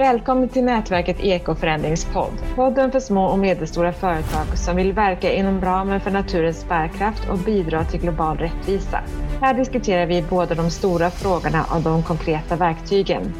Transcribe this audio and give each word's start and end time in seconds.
Välkommen 0.00 0.48
till 0.48 0.64
nätverket 0.64 1.20
Ekoförändringspodd. 1.20 2.32
Podden 2.54 2.92
för 2.92 3.00
små 3.00 3.24
och 3.24 3.38
medelstora 3.38 3.92
företag 3.92 4.58
som 4.58 4.76
vill 4.76 4.92
verka 4.92 5.32
inom 5.32 5.60
ramen 5.60 6.00
för 6.00 6.10
naturens 6.10 6.68
bärkraft 6.68 7.28
och 7.30 7.38
bidra 7.38 7.84
till 7.84 8.00
global 8.00 8.38
rättvisa. 8.38 9.00
Här 9.40 9.54
diskuterar 9.54 10.06
vi 10.06 10.22
både 10.22 10.54
de 10.54 10.70
stora 10.70 11.10
frågorna 11.10 11.64
och 11.74 11.80
de 11.80 12.02
konkreta 12.02 12.56
verktygen. 12.56 13.34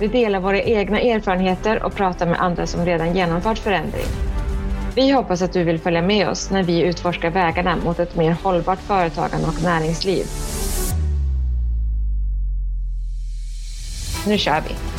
Vi 0.00 0.06
delar 0.06 0.40
våra 0.40 0.62
egna 0.62 1.00
erfarenheter 1.00 1.82
och 1.82 1.94
pratar 1.94 2.26
med 2.26 2.40
andra 2.40 2.66
som 2.66 2.84
redan 2.86 3.16
genomfört 3.16 3.58
förändring. 3.58 4.08
Vi 4.94 5.10
hoppas 5.10 5.42
att 5.42 5.52
du 5.52 5.64
vill 5.64 5.78
följa 5.78 6.02
med 6.02 6.28
oss 6.28 6.50
när 6.50 6.62
vi 6.62 6.82
utforskar 6.82 7.30
vägarna 7.30 7.76
mot 7.84 7.98
ett 7.98 8.16
mer 8.16 8.36
hållbart 8.42 8.80
företagande 8.80 9.46
och 9.46 9.62
näringsliv. 9.64 10.24
Nu 14.26 14.38
kör 14.38 14.60
vi! 14.68 14.89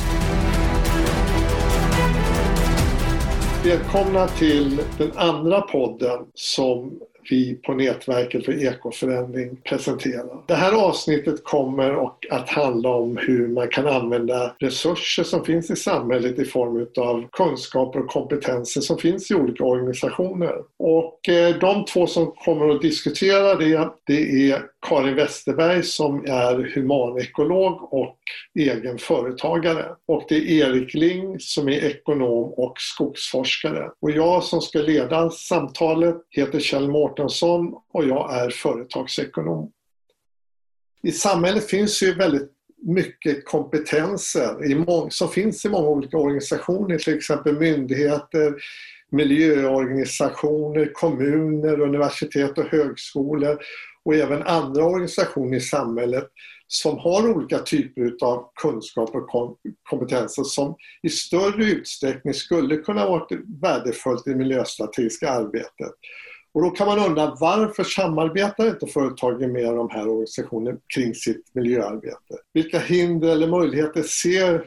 Välkomna 3.66 4.28
till 4.28 4.82
den 4.98 5.12
andra 5.16 5.62
podden 5.62 6.26
som 6.34 7.00
vi 7.30 7.56
på 7.56 7.74
Nätverket 7.74 8.46
för 8.46 8.64
ekoförändring 8.66 9.56
presenterar. 9.56 10.44
Det 10.48 10.54
här 10.54 10.72
avsnittet 10.72 11.44
kommer 11.44 12.08
att 12.30 12.50
handla 12.50 12.90
om 12.90 13.18
hur 13.18 13.48
man 13.48 13.68
kan 13.68 13.88
använda 13.88 14.56
resurser 14.60 15.24
som 15.24 15.46
finns 15.46 15.72
i 15.72 15.76
samhället 15.76 16.40
i 16.40 16.46
form 16.46 16.88
av 16.98 17.28
kunskaper 17.32 18.00
och 18.00 18.10
kompetenser 18.10 18.82
som 18.82 18.98
finns 18.98 19.32
i 19.32 19.36
olika 19.36 19.64
organisationer. 19.64 20.56
Och 20.78 21.30
eh, 21.30 21.56
de 21.60 21.86
två 21.86 22.08
som 22.08 22.32
kommer 22.32 22.70
att 22.70 22.82
diskutera 22.82 23.56
det, 23.56 23.90
det 24.08 24.52
är 24.52 24.71
Karin 24.88 25.16
Westerberg 25.16 25.84
som 25.84 26.26
är 26.26 26.74
humanekolog 26.76 27.94
och 27.94 28.18
egen 28.60 28.98
företagare. 28.98 29.96
Och 30.08 30.26
det 30.30 30.36
är 30.36 30.70
Erik 30.70 30.94
Ling 30.94 31.40
som 31.40 31.70
är 31.70 31.86
ekonom 31.86 32.54
och 32.58 32.74
skogsforskare. 32.78 33.92
Och 34.00 34.12
jag 34.12 34.44
som 34.44 34.62
ska 34.62 34.80
leda 34.80 35.30
samtalet 35.30 36.16
heter 36.30 36.60
Kjell 36.60 36.92
Mårtensson 36.92 37.74
och 37.94 38.08
jag 38.08 38.36
är 38.36 38.50
företagsekonom. 38.50 39.72
I 41.04 41.12
samhället 41.12 41.70
finns 41.70 42.04
ju 42.04 42.14
väldigt 42.14 42.52
mycket 42.82 43.46
kompetenser 43.46 45.10
som 45.10 45.30
finns 45.30 45.66
i 45.66 45.70
många 45.70 45.88
olika 45.88 46.18
organisationer, 46.18 46.98
till 46.98 47.18
exempel 47.18 47.60
myndigheter, 47.60 48.56
miljöorganisationer, 49.12 50.92
kommuner, 50.94 51.82
universitet 51.82 52.58
och 52.58 52.66
högskolor 52.66 53.60
och 54.06 54.16
även 54.16 54.44
andra 54.44 54.86
organisationer 54.86 55.58
i 55.58 55.62
samhället 55.62 56.28
som 56.68 56.98
har 56.98 57.30
olika 57.30 57.60
typer 57.60 58.16
av 58.22 58.52
kunskap 58.62 59.16
och 59.16 59.58
kompetenser 59.90 60.44
som 60.44 60.76
i 61.04 61.10
större 61.10 61.64
utsträckning 61.64 62.34
skulle 62.34 62.78
kunna 62.78 63.06
vara 63.06 63.28
värdefullt 63.62 64.28
i 64.28 64.30
det 64.30 64.36
miljöstrategiska 64.36 65.32
arbetet. 65.32 65.92
Och 66.54 66.62
då 66.62 66.70
kan 66.70 66.88
man 66.88 67.00
undra 67.00 67.38
varför 67.40 67.84
samarbetar 67.84 68.68
inte 68.68 68.88
företagen 68.88 69.52
med 69.52 69.76
de 69.76 69.90
här 69.90 70.08
organisationerna 70.08 70.78
kring 70.96 71.16
sitt 71.16 71.56
miljöarbete? 71.56 72.36
Vilka 72.54 72.80
hinder 72.80 73.28
eller 73.28 73.48
möjligheter 73.48 74.02
ser, 74.02 74.66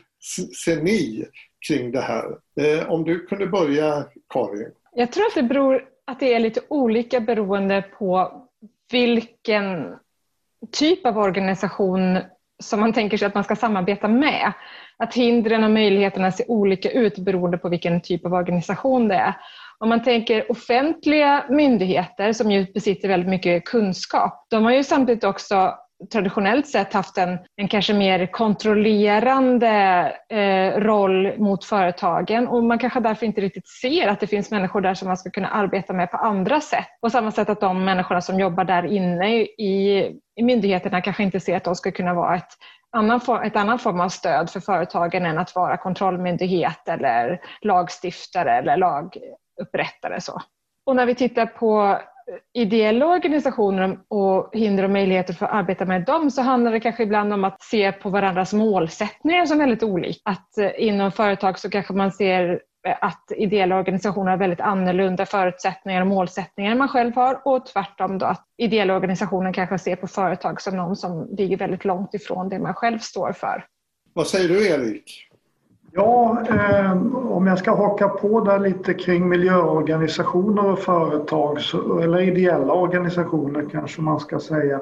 ser 0.65 0.83
ni 0.83 1.27
kring 1.69 1.93
det 1.93 2.01
här? 2.01 2.25
Eh, 2.61 2.91
om 2.91 3.05
du 3.05 3.27
kunde 3.27 3.47
börja 3.47 4.05
Karin? 4.29 4.71
Jag 4.93 5.13
tror 5.13 5.27
att 5.27 5.35
det 5.35 5.43
beror 5.43 5.85
att 6.07 6.21
det 6.21 6.35
är 6.35 6.41
lite 6.41 6.61
olika 6.69 7.21
beroende 7.21 7.85
på 7.99 8.44
vilken 8.93 9.97
typ 10.73 11.07
av 11.07 11.19
organisation 11.19 12.19
som 12.63 12.81
man 12.81 12.93
tänker 12.93 13.17
sig 13.17 13.27
att 13.27 13.35
man 13.35 13.45
ska 13.45 13.57
samarbeta 13.57 14.09
med. 14.09 14.53
Att 14.99 15.15
hindren 15.15 15.65
och 15.65 15.71
möjligheterna 15.71 16.33
ser 16.33 16.51
olika 16.51 16.91
ut 16.91 17.19
beroende 17.19 17.59
på 17.59 17.69
vilken 17.69 18.01
typ 18.01 18.27
av 18.27 18.33
organisation 18.33 19.09
det 19.09 19.15
är. 19.15 19.35
Om 19.79 19.89
man 19.89 20.03
tänker 20.03 20.51
offentliga 20.51 21.45
myndigheter 21.49 22.33
som 22.33 22.51
ju 22.51 22.67
besitter 22.75 23.09
väldigt 23.09 23.31
mycket 23.31 23.65
kunskap, 23.65 24.47
de 24.51 24.65
har 24.65 24.73
ju 24.73 24.85
samtidigt 24.85 25.25
också 25.25 25.75
traditionellt 26.13 26.67
sett 26.69 26.93
haft 26.93 27.19
en, 27.19 27.39
en 27.57 27.69
kanske 27.69 27.95
mer 27.95 28.27
kontrollerande 28.27 29.69
eh, 30.29 30.81
roll 30.81 31.39
mot 31.39 31.65
företagen 31.65 32.49
och 32.49 32.65
man 32.65 32.79
kanske 32.79 33.01
därför 33.01 33.27
inte 33.27 33.41
riktigt 33.41 33.69
ser 33.69 34.09
att 34.09 34.21
det 34.21 34.27
finns 34.27 34.51
människor 34.51 34.81
där 34.81 34.95
som 34.95 35.09
man 35.09 35.17
ska 35.17 35.31
kunna 35.31 35.49
arbeta 35.49 35.93
med 35.93 36.11
på 36.11 36.17
andra 36.17 36.61
sätt. 36.61 36.87
På 37.01 37.11
samma 37.11 37.31
sätt 37.31 37.49
att 37.49 37.61
de 37.61 37.85
människorna 37.85 38.21
som 38.21 38.41
jobbar 38.41 38.65
där 38.65 38.87
inne 38.87 39.37
i, 39.41 40.21
i 40.37 40.43
myndigheterna 40.43 41.01
kanske 41.01 41.23
inte 41.23 41.41
ser 41.41 41.57
att 41.57 41.65
de 41.65 41.75
ska 41.75 41.91
kunna 41.91 42.15
vara 42.15 42.37
ett 42.37 42.53
annan 42.97 43.21
form, 43.21 43.43
ett 43.43 43.57
annan 43.57 43.79
form 43.79 44.01
av 44.01 44.09
stöd 44.09 44.51
för 44.51 44.61
företagen 44.61 45.27
än 45.27 45.39
att 45.39 45.55
vara 45.55 45.77
kontrollmyndighet 45.77 46.89
eller 46.89 47.41
lagstiftare 47.61 48.59
eller 48.59 48.77
lagupprättare. 48.77 50.21
Så. 50.21 50.41
Och 50.87 50.97
när 50.97 51.07
vi 51.07 51.15
tittar 51.15 51.47
på 51.47 51.99
ideella 52.55 53.07
organisationer 53.07 53.99
och 54.09 54.51
hinder 54.53 54.85
och 54.85 54.91
möjligheter 54.91 55.35
för 55.35 55.47
att 55.47 55.53
arbeta 55.53 55.85
med 55.85 56.05
dem 56.05 56.31
så 56.31 56.43
handlar 56.43 56.73
det 56.73 56.81
kanske 56.81 57.03
ibland 57.03 57.33
om 57.33 57.45
att 57.45 57.63
se 57.63 57.93
på 57.93 58.11
varandras 58.11 58.53
målsättningar 58.53 59.47
som 59.47 59.59
väldigt 59.59 59.83
olika. 59.83 60.21
Att 60.25 60.59
eh, 60.59 60.71
inom 60.79 61.13
företag 61.13 61.59
så 61.59 61.71
kanske 61.71 61.93
man 61.93 62.13
ser 62.13 62.61
eh, 62.87 62.97
att 63.01 63.33
ideella 63.37 63.77
organisationer 63.77 64.31
har 64.31 64.39
väldigt 64.39 64.61
annorlunda 64.61 65.27
förutsättningar 65.27 66.01
och 66.01 66.07
målsättningar 66.07 66.73
än 66.73 66.79
man 66.79 66.89
själv 66.89 67.15
har 67.15 67.41
och 67.45 67.67
tvärtom 67.67 68.19
då 68.19 68.27
att 68.27 68.45
ideella 68.59 68.97
organisationer 68.97 69.53
kanske 69.53 69.79
ser 69.79 69.97
på 69.97 70.07
företag 70.07 70.61
som 70.61 70.77
någon 70.77 70.97
som 70.97 71.29
ligger 71.39 71.57
väldigt 71.57 71.85
långt 71.85 72.15
ifrån 72.15 72.49
det 72.49 72.59
man 72.59 72.75
själv 72.75 72.99
står 72.99 73.33
för. 73.33 73.65
Vad 74.13 74.27
säger 74.27 74.49
du 74.49 74.69
Erik? 74.69 75.34
Ja, 75.97 76.43
eh, 76.51 76.93
om 77.17 77.47
jag 77.47 77.59
ska 77.59 77.77
haka 77.77 78.09
på 78.09 78.41
där 78.41 78.59
lite 78.59 78.95
kring 78.95 79.29
miljöorganisationer 79.29 80.71
och 80.71 80.79
företag, 80.79 81.61
så, 81.61 81.99
eller 81.99 82.21
ideella 82.21 82.73
organisationer 82.73 83.69
kanske 83.73 84.03
man 84.03 84.21
ska 84.21 84.39
säga, 84.39 84.81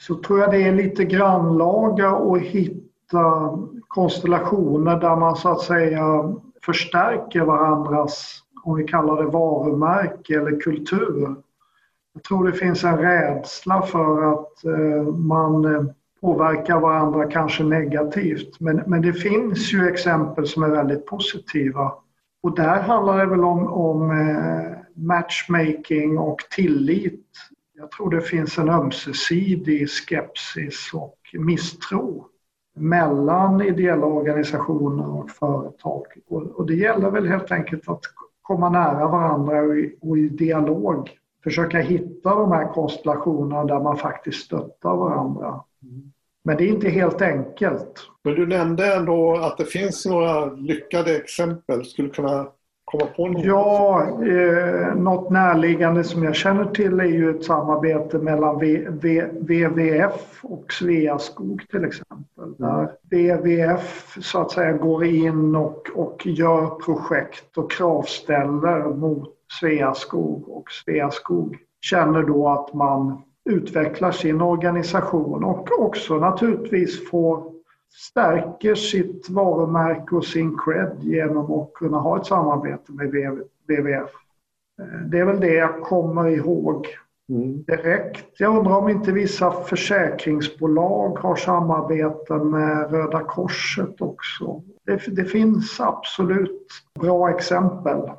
så 0.00 0.14
tror 0.14 0.40
jag 0.40 0.50
det 0.50 0.62
är 0.62 0.72
lite 0.72 1.04
grannlaga 1.04 2.08
att 2.08 2.40
hitta 2.40 3.58
konstellationer 3.88 5.00
där 5.00 5.16
man 5.16 5.36
så 5.36 5.48
att 5.48 5.60
säga 5.60 6.34
förstärker 6.62 7.40
varandras, 7.40 8.38
om 8.64 8.76
vi 8.76 8.84
kallar 8.84 9.22
det 9.22 9.30
varumärke 9.30 10.34
eller 10.34 10.60
kultur. 10.60 11.34
Jag 12.14 12.22
tror 12.22 12.46
det 12.46 12.52
finns 12.52 12.84
en 12.84 12.98
rädsla 12.98 13.82
för 13.82 14.32
att 14.32 14.64
eh, 14.64 15.02
man 15.14 15.64
eh, 15.64 15.82
påverkar 16.20 16.80
varandra 16.80 17.30
kanske 17.30 17.64
negativt. 17.64 18.60
Men, 18.60 18.82
men 18.86 19.02
det 19.02 19.12
finns 19.12 19.72
ju 19.72 19.88
exempel 19.88 20.46
som 20.46 20.62
är 20.62 20.68
väldigt 20.68 21.06
positiva. 21.06 21.92
Och 22.42 22.56
där 22.56 22.82
handlar 22.82 23.18
det 23.18 23.26
väl 23.26 23.44
om, 23.44 23.66
om 23.66 24.10
eh, 24.10 24.78
matchmaking 24.94 26.18
och 26.18 26.38
tillit. 26.50 27.26
Jag 27.78 27.90
tror 27.90 28.10
det 28.10 28.20
finns 28.20 28.58
en 28.58 28.68
ömsesidig 28.68 29.90
skepsis 29.90 30.90
och 30.94 31.18
misstro 31.32 32.26
mellan 32.76 33.62
ideella 33.62 34.06
organisationer 34.06 35.08
och 35.08 35.30
företag. 35.30 36.06
Och, 36.28 36.42
och 36.42 36.66
det 36.66 36.74
gäller 36.74 37.10
väl 37.10 37.26
helt 37.28 37.52
enkelt 37.52 37.88
att 37.88 38.00
komma 38.42 38.70
nära 38.70 39.08
varandra 39.08 39.62
och 39.62 39.76
i, 39.76 39.98
och 40.00 40.18
i 40.18 40.28
dialog 40.28 41.10
försöka 41.44 41.78
hitta 41.78 42.34
de 42.34 42.52
här 42.52 42.72
konstellationerna 42.72 43.64
där 43.64 43.80
man 43.80 43.96
faktiskt 43.96 44.44
stöttar 44.44 44.96
varandra. 44.96 45.60
Men 46.44 46.56
det 46.56 46.64
är 46.64 46.68
inte 46.68 46.88
helt 46.88 47.22
enkelt. 47.22 48.00
Men 48.24 48.34
du 48.34 48.46
nämnde 48.46 48.94
ändå 48.94 49.36
att 49.36 49.58
det 49.58 49.64
finns 49.64 50.06
några 50.06 50.46
lyckade 50.46 51.16
exempel. 51.16 51.84
Skulle 51.84 52.08
du 52.08 52.14
kunna 52.14 52.46
komma 52.84 53.06
på 53.06 53.26
något? 53.28 53.44
Ja, 53.44 54.02
eh, 54.24 54.94
något 54.94 55.30
närliggande 55.30 56.04
som 56.04 56.24
jag 56.24 56.34
känner 56.34 56.64
till 56.64 57.00
är 57.00 57.04
ju 57.04 57.30
ett 57.30 57.44
samarbete 57.44 58.18
mellan 58.18 58.58
v, 58.58 58.86
v, 58.90 59.24
WWF 59.32 60.40
och 60.42 60.72
Sveaskog 60.72 61.68
till 61.70 61.84
exempel. 61.84 62.54
Där 62.58 62.92
WWF 63.10 64.18
så 64.20 64.40
att 64.40 64.50
säga 64.50 64.72
går 64.72 65.04
in 65.04 65.56
och, 65.56 65.88
och 65.94 66.26
gör 66.26 66.66
projekt 66.66 67.58
och 67.58 67.70
kravställer 67.70 68.94
mot 68.94 69.34
Sveaskog 69.60 70.48
och 70.48 70.70
Sveaskog 70.70 71.56
känner 71.80 72.22
då 72.22 72.48
att 72.48 72.74
man 72.74 73.22
utvecklar 73.48 74.10
sin 74.10 74.40
organisation 74.40 75.44
och 75.44 75.80
också 75.80 76.18
naturligtvis 76.18 77.10
får 77.10 77.52
stärker 77.90 78.74
sitt 78.74 79.30
varumärke 79.30 80.16
och 80.16 80.24
sin 80.24 80.58
cred 80.58 80.96
genom 81.00 81.52
att 81.52 81.72
kunna 81.74 81.98
ha 81.98 82.20
ett 82.20 82.26
samarbete 82.26 82.92
med 82.92 83.08
WWF. 83.68 84.10
Eh, 84.80 85.00
det 85.06 85.18
är 85.18 85.24
väl 85.24 85.40
det 85.40 85.54
jag 85.54 85.82
kommer 85.82 86.28
ihåg 86.28 86.86
mm. 87.28 87.62
direkt. 87.62 88.26
Jag 88.38 88.56
undrar 88.56 88.76
om 88.76 88.88
inte 88.88 89.12
vissa 89.12 89.50
försäkringsbolag 89.50 91.18
har 91.18 91.36
samarbeten 91.36 92.50
med 92.50 92.90
Röda 92.90 93.20
Korset 93.20 94.00
också. 94.00 94.62
Det, 94.84 95.16
det 95.16 95.24
finns 95.24 95.80
absolut 95.80 96.68
bra 97.00 97.30
exempel. 97.30 98.10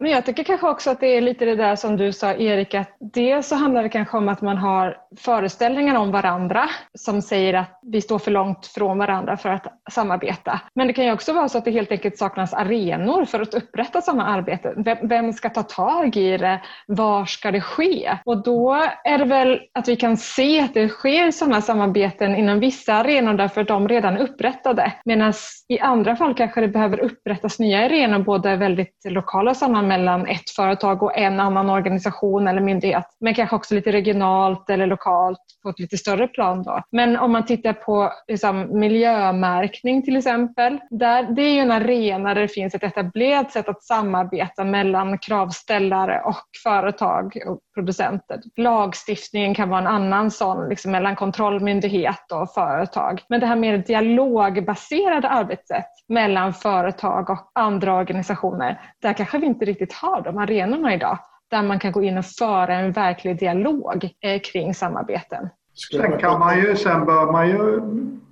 Men 0.00 0.10
jag 0.10 0.26
tycker 0.26 0.44
kanske 0.44 0.68
också 0.68 0.90
att 0.90 1.00
det 1.00 1.16
är 1.16 1.20
lite 1.20 1.44
det 1.44 1.56
där 1.56 1.76
som 1.76 1.96
du 1.96 2.12
sa 2.12 2.32
Erik, 2.34 2.74
att 2.74 2.96
dels 3.00 3.48
så 3.48 3.56
handlar 3.56 3.82
det 3.82 3.88
kanske 3.88 4.16
om 4.16 4.28
att 4.28 4.42
man 4.42 4.56
har 4.56 4.96
föreställningar 5.18 5.94
om 5.94 6.10
varandra 6.10 6.64
som 6.98 7.22
säger 7.22 7.54
att 7.54 7.80
vi 7.82 8.00
står 8.00 8.18
för 8.18 8.30
långt 8.30 8.66
från 8.66 8.98
varandra 8.98 9.36
för 9.36 9.48
att 9.48 9.66
samarbeta. 9.90 10.60
Men 10.74 10.86
det 10.86 10.92
kan 10.92 11.04
ju 11.04 11.12
också 11.12 11.32
vara 11.32 11.48
så 11.48 11.58
att 11.58 11.64
det 11.64 11.70
helt 11.70 11.92
enkelt 11.92 12.18
saknas 12.18 12.54
arenor 12.54 13.24
för 13.24 13.40
att 13.40 13.54
upprätta 13.54 14.00
sådana 14.00 14.26
arbeten. 14.26 14.84
Vem 15.02 15.32
ska 15.32 15.50
ta 15.50 15.62
tag 15.62 16.16
i 16.16 16.36
det? 16.36 16.60
Var 16.86 17.24
ska 17.24 17.50
det 17.50 17.60
ske? 17.60 18.18
Och 18.24 18.42
då 18.42 18.74
är 19.04 19.18
det 19.18 19.24
väl 19.24 19.60
att 19.74 19.88
vi 19.88 19.96
kan 19.96 20.16
se 20.16 20.60
att 20.60 20.74
det 20.74 20.88
sker 20.88 21.30
sådana 21.30 21.60
samarbeten 21.60 22.36
inom 22.36 22.60
vissa 22.60 22.94
arenor 22.94 23.34
därför 23.34 23.60
att 23.60 23.68
de 23.68 23.88
redan 23.88 24.16
är 24.16 24.20
upprättade. 24.20 24.92
Medan 25.04 25.32
i 25.68 25.80
andra 25.80 26.16
fall 26.16 26.34
kanske 26.34 26.60
det 26.60 26.68
behöver 26.68 27.00
upprättas 27.00 27.58
nya 27.58 27.84
arenor, 27.84 28.18
både 28.18 28.56
väldigt 28.56 28.96
lokala 29.04 29.54
sammanhang 29.54 29.83
mellan 29.84 30.26
ett 30.26 30.50
företag 30.56 31.02
och 31.02 31.18
en 31.18 31.40
annan 31.40 31.70
organisation 31.70 32.48
eller 32.48 32.60
myndighet. 32.60 33.06
Men 33.20 33.34
kanske 33.34 33.56
också 33.56 33.74
lite 33.74 33.92
regionalt 33.92 34.70
eller 34.70 34.86
lokalt 34.86 35.40
på 35.62 35.68
ett 35.68 35.78
lite 35.78 35.98
större 35.98 36.28
plan. 36.28 36.62
Då. 36.62 36.82
Men 36.92 37.16
om 37.16 37.32
man 37.32 37.46
tittar 37.46 37.72
på 37.72 38.12
liksom, 38.28 38.78
miljömärkning 38.78 40.02
till 40.02 40.16
exempel. 40.16 40.78
Där, 40.90 41.22
det 41.22 41.42
är 41.42 41.54
ju 41.54 41.60
en 41.60 41.70
arena 41.70 42.34
där 42.34 42.40
det 42.40 42.48
finns 42.48 42.74
ett 42.74 42.82
etablerat 42.82 43.52
sätt 43.52 43.68
att 43.68 43.82
samarbeta 43.82 44.64
mellan 44.64 45.18
kravställare 45.18 46.22
och 46.24 46.44
företag 46.62 47.36
och 47.46 47.60
producenter. 47.74 48.40
Lagstiftningen 48.56 49.54
kan 49.54 49.68
vara 49.68 49.80
en 49.80 49.86
annan 49.86 50.30
sån, 50.30 50.68
liksom 50.68 50.92
mellan 50.92 51.16
kontrollmyndighet 51.16 52.32
och 52.32 52.54
företag. 52.54 53.20
Men 53.28 53.40
det 53.40 53.46
här 53.46 53.56
mer 53.56 53.78
dialogbaserade 53.78 55.28
arbetssätt 55.28 55.90
mellan 56.08 56.54
företag 56.54 57.30
och 57.30 57.50
andra 57.54 57.94
organisationer, 57.94 58.80
där 59.02 59.12
kanske 59.12 59.38
vi 59.38 59.46
inte 59.46 59.64
riktigt 59.74 59.92
har 59.92 60.22
de 60.22 60.38
arenorna 60.38 60.94
idag 60.94 61.18
där 61.50 61.62
man 61.62 61.78
kan 61.78 61.92
gå 61.92 62.02
in 62.02 62.18
och 62.18 62.24
föra 62.24 62.74
en 62.74 62.92
verklig 62.92 63.38
dialog 63.38 64.10
eh, 64.20 64.40
kring 64.40 64.74
samarbeten. 64.74 65.48
Sen 65.92 66.18
kan 66.18 66.38
man 66.38 66.58
ju, 66.58 66.76
sen 66.76 67.04
bör 67.04 67.32
man 67.32 67.48
ju, 67.48 67.80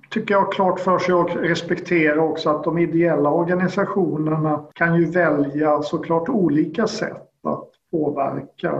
tycker 0.09 0.33
jag, 0.33 0.51
klart 0.51 0.79
för 0.79 0.99
sig 0.99 1.13
och 1.13 1.35
respektera 1.35 2.21
också 2.21 2.49
att 2.49 2.63
de 2.63 2.77
ideella 2.77 3.29
organisationerna 3.29 4.63
kan 4.73 4.95
ju 4.95 5.05
välja 5.05 5.81
såklart 5.81 6.29
olika 6.29 6.87
sätt 6.87 7.29
att 7.43 7.69
påverka. 7.91 8.73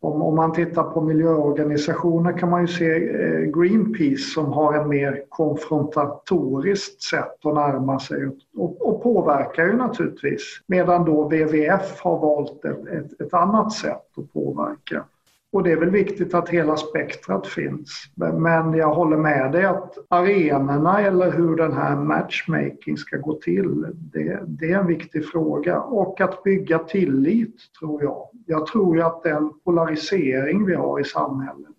Om, 0.00 0.22
om 0.22 0.36
man 0.36 0.52
tittar 0.52 0.82
på 0.82 1.00
miljöorganisationer 1.00 2.38
kan 2.38 2.50
man 2.50 2.60
ju 2.60 2.66
se 2.66 2.90
eh, 2.94 3.40
Greenpeace 3.40 4.30
som 4.34 4.52
har 4.52 4.74
en 4.74 4.88
mer 4.88 5.24
konfrontatoriskt 5.28 7.02
sätt 7.02 7.46
att 7.46 7.54
närma 7.54 8.00
sig 8.00 8.26
och 8.56 8.85
påverkar 9.06 9.66
ju 9.66 9.76
naturligtvis. 9.76 10.60
Medan 10.66 11.04
då 11.04 11.24
WWF 11.24 12.00
har 12.00 12.18
valt 12.18 12.64
ett, 12.64 12.86
ett, 12.86 13.20
ett 13.20 13.34
annat 13.34 13.72
sätt 13.72 14.18
att 14.18 14.32
påverka. 14.32 15.04
Och 15.52 15.62
det 15.62 15.72
är 15.72 15.76
väl 15.76 15.90
viktigt 15.90 16.34
att 16.34 16.48
hela 16.48 16.76
spektrat 16.76 17.46
finns. 17.46 18.04
Men 18.14 18.74
jag 18.74 18.94
håller 18.94 19.16
med 19.16 19.52
dig 19.52 19.64
att 19.64 19.94
arenorna 20.08 21.00
eller 21.00 21.30
hur 21.30 21.56
den 21.56 21.72
här 21.72 21.96
matchmaking 21.96 22.96
ska 22.96 23.16
gå 23.16 23.34
till, 23.34 23.86
det, 23.94 24.40
det, 24.46 24.72
är 24.72 24.78
en 24.78 24.86
viktig 24.86 25.28
fråga. 25.28 25.80
Och 25.80 26.20
att 26.20 26.42
bygga 26.42 26.78
tillit, 26.78 27.56
tror 27.80 28.02
jag. 28.02 28.28
Jag 28.46 28.66
tror 28.66 28.96
ju 28.96 29.02
att 29.02 29.22
den 29.22 29.50
polarisering 29.64 30.66
vi 30.66 30.74
har 30.74 31.00
i 31.00 31.04
samhället 31.04 31.76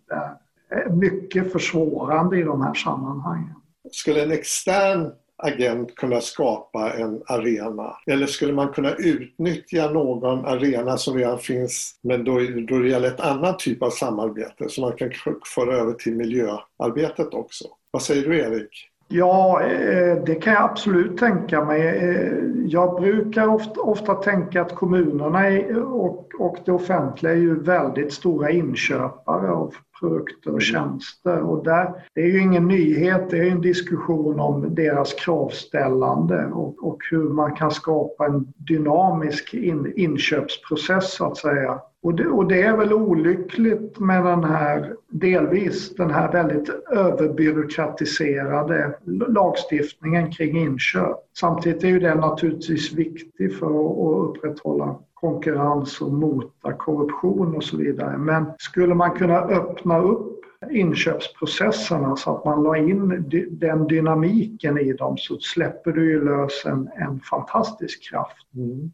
är 0.70 0.90
mycket 0.90 1.52
försvårande 1.52 2.38
i 2.40 2.44
de 2.44 2.62
här 2.62 2.74
sammanhangen. 2.74 3.56
Skulle 3.92 4.24
en 4.24 4.32
extern 4.32 5.12
agent 5.38 5.96
kunna 5.96 6.22
skapa 6.22 6.94
en 6.94 7.24
arena? 7.26 7.98
Eller 8.08 8.28
skulle 8.28 8.54
man 8.54 8.74
kunna 8.74 8.94
utnyttja 8.96 9.90
någon 9.92 10.46
arena 10.46 10.98
som 10.98 11.18
redan 11.18 11.40
finns 11.40 12.00
men 12.02 12.24
då, 12.24 12.40
då 12.68 12.80
det 12.80 12.90
gäller 12.90 13.08
ett 13.08 13.20
annat 13.20 13.60
typ 13.60 13.84
av 13.84 13.90
samarbete 13.90 14.70
som 14.70 14.82
man 14.82 14.98
kan 14.98 15.12
föra 15.56 15.76
över 15.76 15.94
till 15.94 16.16
miljöarbetet 16.16 17.34
också? 17.34 17.66
Vad 17.92 18.02
säger 18.02 18.30
du 18.30 18.40
Erik? 18.40 18.90
Ja, 19.10 19.62
eh, 19.62 20.24
det 20.26 20.36
kan 20.36 20.54
jag 20.54 20.64
absolut 20.64 21.18
tänka 21.18 21.66
mig. 21.66 21.88
Eh, 21.88 22.34
jag 22.66 23.02
brukar 23.02 23.48
ofta, 23.48 23.82
ofta 23.82 24.14
tänka 24.14 24.62
att 24.62 24.76
kommunerna 24.76 25.40
och, 25.84 26.32
och 26.40 26.58
det 26.66 26.72
offentliga 26.72 27.32
är 27.32 27.38
ju 27.38 27.60
väldigt 27.60 28.14
stora 28.14 28.52
inköpare 28.52 29.52
av 29.52 29.74
produkter 30.00 30.54
och 30.54 30.62
tjänster. 30.62 31.42
Och 31.42 31.64
där, 31.64 31.94
det 32.14 32.22
är 32.22 32.28
ju 32.28 32.42
ingen 32.42 32.68
nyhet, 32.68 33.30
det 33.30 33.38
är 33.38 33.52
en 33.52 33.62
diskussion 33.62 34.40
om 34.40 34.76
deras 34.76 35.14
kravställande 35.14 36.46
och, 36.46 36.88
och 36.88 36.98
hur 37.12 37.30
man 37.30 37.56
kan 37.56 37.72
skapa 37.72 38.26
en 38.26 38.54
dynamisk 38.58 39.54
in, 39.54 39.94
inköpsprocess 39.96 41.14
så 41.14 41.26
att 41.26 41.38
säga. 41.38 41.80
Och 42.04 42.16
det, 42.16 42.28
och 42.28 42.48
det, 42.48 42.62
är 42.62 42.78
väl 42.78 42.94
olyckligt 42.94 44.00
med 44.00 44.26
den 44.26 44.44
här, 44.44 44.96
delvis, 45.10 45.96
den 45.96 46.12
här 46.12 46.32
väldigt 46.32 46.70
överbyråkratiserade 46.92 48.98
lagstiftningen 49.28 50.32
kring 50.32 50.58
inköp. 50.58 51.18
Samtidigt 51.40 51.84
är 51.84 51.88
ju 51.88 52.00
den 52.00 52.18
naturligtvis 52.18 52.94
viktig 52.94 53.56
för 53.56 53.68
att 53.68 54.30
upprätthålla 54.30 55.00
konkurrens 55.14 56.02
och 56.02 56.12
mota 56.12 56.74
korruption 56.74 57.56
och 57.56 57.64
så 57.64 57.78
vidare. 57.78 58.18
Men 58.18 58.46
skulle 58.58 58.96
man 58.96 59.12
kunna 59.12 59.40
öppna 59.40 60.00
upp 60.00 60.38
inköpsprocesserna 60.72 62.16
så 62.16 62.36
att 62.36 62.46
man 62.46 62.64
la 62.64 62.78
in 62.78 63.26
den 63.52 63.88
dynamiken 63.88 64.78
i 64.78 64.94
dem 64.94 65.18
så 65.18 65.40
släpper 65.40 65.92
du 65.92 66.10
ju 66.10 66.26
lös 66.26 66.66
en, 66.66 66.90
en 66.96 67.20
fantastisk 67.20 68.10
kraft. 68.10 68.48
Mm. 68.56 68.92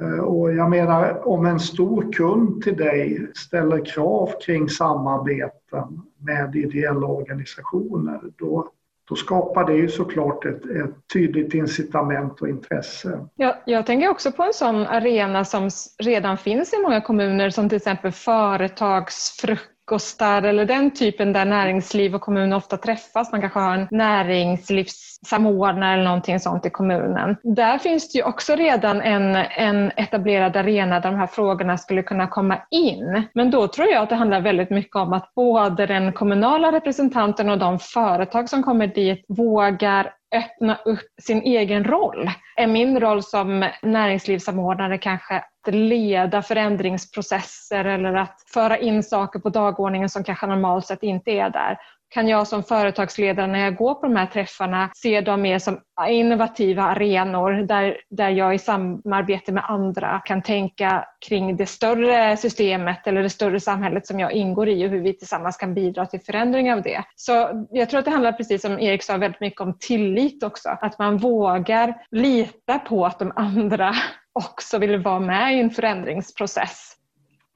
Eh, 0.00 0.18
och 0.18 0.54
jag 0.54 0.70
menar, 0.70 1.28
om 1.28 1.46
en 1.46 1.60
stor 1.60 2.12
kund 2.12 2.62
till 2.62 2.76
dig 2.76 3.30
ställer 3.34 3.84
krav 3.84 4.30
kring 4.46 4.68
samarbeten 4.68 6.02
med 6.18 6.56
ideella 6.56 7.06
organisationer, 7.06 8.20
då, 8.36 8.68
då 9.08 9.14
skapar 9.14 9.64
det 9.64 9.76
ju 9.76 9.88
såklart 9.88 10.44
ett, 10.44 10.64
ett 10.64 10.94
tydligt 11.12 11.54
incitament 11.54 12.40
och 12.40 12.48
intresse. 12.48 13.26
Jag, 13.34 13.54
jag 13.66 13.86
tänker 13.86 14.08
också 14.08 14.32
på 14.32 14.42
en 14.42 14.52
sån 14.52 14.86
arena 14.86 15.44
som 15.44 15.70
redan 15.98 16.38
finns 16.38 16.74
i 16.74 16.82
många 16.82 17.00
kommuner 17.00 17.50
som 17.50 17.68
till 17.68 17.76
exempel 17.76 18.12
företagsfrukt 18.12 19.70
frukostar 19.86 20.42
eller 20.42 20.64
den 20.66 20.90
typen 20.90 21.32
där 21.32 21.44
näringsliv 21.44 22.14
och 22.14 22.20
kommun 22.20 22.52
ofta 22.52 22.76
träffas. 22.76 23.32
Man 23.32 23.40
kanske 23.40 23.58
har 23.58 23.74
en 23.74 23.88
näringslivs 23.90 25.15
samordnare 25.26 25.92
eller 25.94 26.04
någonting 26.04 26.40
sånt 26.40 26.66
i 26.66 26.70
kommunen. 26.70 27.36
Där 27.42 27.78
finns 27.78 28.12
det 28.12 28.18
ju 28.18 28.24
också 28.24 28.54
redan 28.54 29.00
en, 29.00 29.36
en 29.36 29.92
etablerad 29.96 30.56
arena 30.56 31.00
där 31.00 31.10
de 31.10 31.18
här 31.18 31.26
frågorna 31.26 31.78
skulle 31.78 32.02
kunna 32.02 32.26
komma 32.26 32.58
in. 32.70 33.22
Men 33.34 33.50
då 33.50 33.68
tror 33.68 33.88
jag 33.88 34.02
att 34.02 34.08
det 34.08 34.14
handlar 34.14 34.40
väldigt 34.40 34.70
mycket 34.70 34.96
om 34.96 35.12
att 35.12 35.34
både 35.34 35.86
den 35.86 36.12
kommunala 36.12 36.72
representanten 36.72 37.50
och 37.50 37.58
de 37.58 37.78
företag 37.78 38.48
som 38.48 38.62
kommer 38.62 38.86
dit 38.86 39.24
vågar 39.28 40.12
öppna 40.34 40.78
upp 40.84 41.08
sin 41.22 41.42
egen 41.42 41.84
roll. 41.84 42.30
Är 42.56 42.66
min 42.66 43.00
roll 43.00 43.22
som 43.22 43.68
näringslivssamordnare 43.82 44.98
kanske 44.98 45.36
att 45.36 45.74
leda 45.74 46.42
förändringsprocesser 46.42 47.84
eller 47.84 48.14
att 48.14 48.42
föra 48.54 48.78
in 48.78 49.02
saker 49.02 49.38
på 49.38 49.48
dagordningen 49.48 50.08
som 50.08 50.24
kanske 50.24 50.46
normalt 50.46 50.86
sett 50.86 51.02
inte 51.02 51.30
är 51.30 51.50
där? 51.50 51.78
Kan 52.08 52.28
jag 52.28 52.48
som 52.48 52.62
företagsledare 52.62 53.46
när 53.46 53.58
jag 53.58 53.76
går 53.76 53.94
på 53.94 54.06
de 54.06 54.16
här 54.16 54.26
träffarna 54.26 54.90
se 54.94 55.20
dem 55.20 55.42
mer 55.42 55.58
som 55.58 55.80
innovativa 56.08 56.82
arenor 56.82 57.66
där, 57.66 57.96
där 58.10 58.30
jag 58.30 58.54
i 58.54 58.58
samarbete 58.58 59.52
med 59.52 59.64
andra 59.68 60.22
kan 60.24 60.42
tänka 60.42 61.04
kring 61.28 61.56
det 61.56 61.66
större 61.66 62.36
systemet 62.36 63.06
eller 63.06 63.22
det 63.22 63.30
större 63.30 63.60
samhället 63.60 64.06
som 64.06 64.20
jag 64.20 64.32
ingår 64.32 64.68
i 64.68 64.86
och 64.86 64.90
hur 64.90 65.00
vi 65.00 65.18
tillsammans 65.18 65.56
kan 65.56 65.74
bidra 65.74 66.06
till 66.06 66.20
förändring 66.20 66.72
av 66.72 66.82
det. 66.82 67.04
Så 67.14 67.66
jag 67.70 67.90
tror 67.90 67.98
att 67.98 68.04
det 68.04 68.10
handlar, 68.10 68.32
precis 68.32 68.62
som 68.62 68.80
Erik 68.80 69.02
sa, 69.02 69.16
väldigt 69.16 69.40
mycket 69.40 69.60
om 69.60 69.78
tillit 69.78 70.42
också. 70.42 70.68
Att 70.68 70.98
man 70.98 71.18
vågar 71.18 71.94
lita 72.10 72.78
på 72.78 73.06
att 73.06 73.18
de 73.18 73.32
andra 73.36 73.94
också 74.32 74.78
vill 74.78 75.02
vara 75.02 75.20
med 75.20 75.56
i 75.56 75.60
en 75.60 75.70
förändringsprocess. 75.70 76.92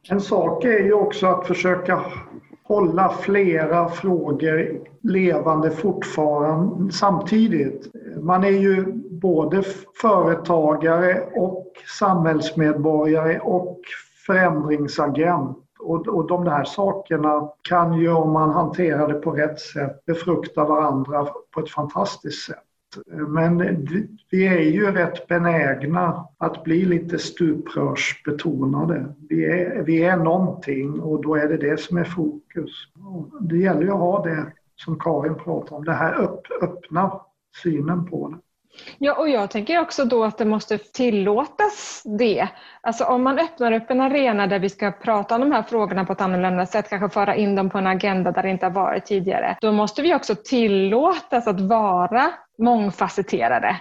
En 0.09 0.21
sak 0.21 0.64
är 0.64 0.85
ju 0.85 0.92
också 0.92 1.26
att 1.26 1.47
försöka 1.47 2.00
hålla 2.70 3.08
flera 3.08 3.88
frågor 3.88 4.80
levande 5.02 5.70
fortfarande 5.70 6.92
samtidigt. 6.92 7.90
Man 8.22 8.44
är 8.44 8.50
ju 8.50 8.84
både 9.10 9.62
företagare 10.00 11.22
och 11.34 11.72
samhällsmedborgare 11.98 13.38
och 13.38 13.80
förändringsagent. 14.26 15.58
Och, 15.80 16.08
och 16.08 16.26
de 16.26 16.44
där 16.44 16.64
sakerna 16.64 17.48
kan 17.68 17.92
ju, 17.98 18.12
om 18.12 18.32
man 18.32 18.50
hanterar 18.50 19.08
det 19.08 19.14
på 19.14 19.30
rätt 19.30 19.60
sätt, 19.60 20.04
befrukta 20.06 20.64
varandra 20.64 21.26
på 21.54 21.60
ett 21.60 21.70
fantastiskt 21.70 22.46
sätt. 22.46 22.69
Men 23.28 23.59
vi 24.30 24.47
är 24.47 24.61
ju 24.61 24.90
rätt 24.92 25.28
benägna 25.28 26.28
att 26.38 26.64
bli 26.64 26.85
lite 26.85 27.18
stuprörsbetonade. 27.18 29.14
Vi 29.28 29.44
är, 29.44 29.82
vi 29.82 30.02
är 30.02 30.16
någonting 30.16 31.00
och 31.00 31.23
då 31.23 31.35
är 31.35 31.49
det 31.49 31.56
det 31.56 31.80
som 31.80 31.97
är 31.97 32.04
fokus. 32.04 32.70
Det 33.40 33.56
gäller 33.59 33.82
ju 33.82 33.90
att 33.90 33.99
ha 33.99 34.25
det 34.25 34.52
som 34.76 34.99
Karin 34.99 35.35
pratar 35.35 35.76
om, 35.76 35.85
det 35.85 35.92
här 35.92 36.28
öppna 36.62 37.20
synen 37.62 38.06
på 38.06 38.28
det. 38.28 38.37
Ja, 38.98 39.14
och 39.14 39.28
jag 39.28 39.50
tänker 39.50 39.80
också 39.80 40.04
då 40.04 40.24
att 40.24 40.38
det 40.38 40.44
måste 40.44 40.78
tillåtas 40.78 42.02
det. 42.18 42.48
Alltså 42.80 43.04
om 43.04 43.22
man 43.22 43.38
öppnar 43.38 43.72
upp 43.72 43.90
en 43.90 44.00
arena 44.00 44.46
där 44.46 44.58
vi 44.58 44.68
ska 44.68 44.92
prata 44.92 45.34
om 45.34 45.40
de 45.40 45.52
här 45.52 45.62
frågorna 45.62 46.04
på 46.04 46.12
ett 46.12 46.20
annorlunda 46.20 46.66
sätt, 46.66 46.88
kanske 46.88 47.08
föra 47.08 47.34
in 47.34 47.54
dem 47.54 47.70
på 47.70 47.78
en 47.78 47.86
agenda 47.86 48.32
där 48.32 48.42
det 48.42 48.50
inte 48.50 48.66
har 48.66 48.70
varit 48.70 49.06
tidigare, 49.06 49.56
då 49.60 49.72
måste 49.72 50.02
vi 50.02 50.14
också 50.14 50.34
tillåtas 50.34 51.46
att 51.46 51.60
vara 51.60 52.30
mångfacetterade. 52.58 53.76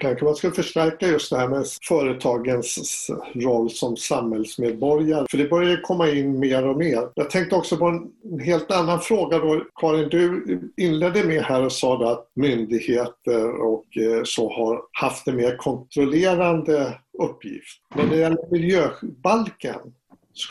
Kanske 0.00 0.24
man 0.24 0.34
ska 0.34 0.50
förstärka 0.50 1.06
just 1.06 1.30
det 1.30 1.36
här 1.36 1.48
med 1.48 1.66
företagens 1.88 3.10
roll 3.34 3.70
som 3.70 3.96
samhällsmedborgare. 3.96 5.26
För 5.30 5.38
det 5.38 5.48
börjar 5.48 5.82
komma 5.82 6.10
in 6.10 6.38
mer 6.38 6.66
och 6.66 6.76
mer. 6.76 7.08
Jag 7.14 7.30
tänkte 7.30 7.56
också 7.56 7.76
på 7.76 7.86
en 7.86 8.40
helt 8.40 8.70
annan 8.70 9.00
fråga 9.00 9.38
då. 9.38 9.64
Karin, 9.74 10.08
du 10.08 10.60
inledde 10.76 11.24
med 11.24 11.42
här 11.42 11.64
och 11.64 11.72
sa 11.72 12.12
att 12.12 12.30
myndigheter 12.34 13.60
och 13.60 13.96
eh, 13.96 14.22
så 14.24 14.52
har 14.52 14.82
haft 14.92 15.28
en 15.28 15.36
mer 15.36 15.56
kontrollerande 15.56 16.98
uppgift. 17.22 17.80
Men 17.94 18.06
när 18.06 18.14
det 18.14 18.20
gäller 18.20 18.50
miljöbalkens 18.50 19.94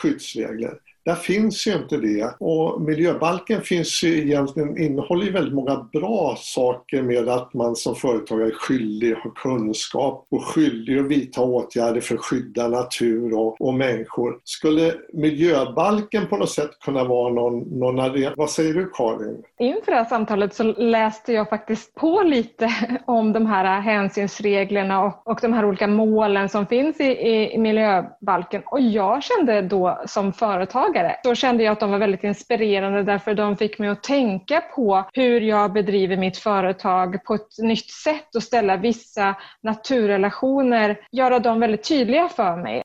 skyddsregler 0.02 0.78
där 1.08 1.14
finns 1.14 1.66
ju 1.66 1.72
inte 1.72 1.96
det. 1.96 2.34
Och 2.38 2.82
miljöbalken 2.82 3.62
finns 3.62 4.02
ju 4.02 4.18
egentligen, 4.18 4.78
innehåller 4.78 5.24
ju 5.24 5.32
väldigt 5.32 5.54
många 5.54 5.88
bra 5.92 6.36
saker 6.38 7.02
med 7.02 7.28
att 7.28 7.54
man 7.54 7.76
som 7.76 7.94
företagare 7.94 8.48
är 8.48 8.52
skyldig 8.52 9.12
att 9.12 9.18
ha 9.18 9.30
kunskap 9.30 10.26
och 10.30 10.44
skyldig 10.44 10.98
att 10.98 11.06
vidta 11.06 11.40
åtgärder 11.40 12.00
för 12.00 12.14
att 12.14 12.20
skydda 12.20 12.68
natur 12.68 13.38
och, 13.38 13.60
och 13.60 13.74
människor. 13.74 14.38
Skulle 14.44 14.94
miljöbalken 15.12 16.26
på 16.26 16.36
något 16.36 16.50
sätt 16.50 16.70
kunna 16.84 17.04
vara 17.04 17.32
någon, 17.32 17.58
någon 17.78 17.98
arena? 18.00 18.34
Vad 18.36 18.50
säger 18.50 18.74
du 18.74 18.90
Karin? 18.94 19.42
Inför 19.58 19.92
det 19.92 19.98
här 19.98 20.04
samtalet 20.04 20.54
så 20.54 20.62
läste 20.62 21.32
jag 21.32 21.48
faktiskt 21.48 21.94
på 21.94 22.22
lite 22.22 22.70
om 23.04 23.32
de 23.32 23.46
här 23.46 23.80
hänsynsreglerna 23.80 25.04
och, 25.04 25.30
och 25.30 25.38
de 25.42 25.52
här 25.52 25.64
olika 25.64 25.86
målen 25.86 26.48
som 26.48 26.66
finns 26.66 27.00
i, 27.00 27.10
i 27.54 27.58
miljöbalken 27.58 28.62
och 28.66 28.80
jag 28.80 29.22
kände 29.22 29.62
då 29.62 30.02
som 30.06 30.32
företagare 30.32 30.97
företagare. 30.98 31.16
Då 31.24 31.34
kände 31.34 31.64
jag 31.64 31.72
att 31.72 31.80
de 31.80 31.90
var 31.90 31.98
väldigt 31.98 32.24
inspirerande 32.24 33.02
därför 33.02 33.34
de 33.34 33.56
fick 33.56 33.78
mig 33.78 33.88
att 33.88 34.02
tänka 34.02 34.60
på 34.60 35.04
hur 35.12 35.40
jag 35.40 35.72
bedriver 35.72 36.16
mitt 36.16 36.36
företag 36.36 37.24
på 37.24 37.34
ett 37.34 37.58
nytt 37.58 37.90
sätt 37.90 38.34
och 38.36 38.42
ställa 38.42 38.76
vissa 38.76 39.36
naturrelationer, 39.62 41.00
göra 41.12 41.38
dem 41.38 41.60
väldigt 41.60 41.88
tydliga 41.88 42.28
för 42.28 42.56
mig. 42.56 42.82